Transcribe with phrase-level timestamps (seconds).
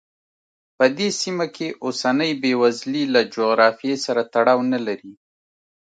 [0.77, 5.11] په دې سیمه کې اوسنۍ بېوزلي له جغرافیې سره تړاو نه لري.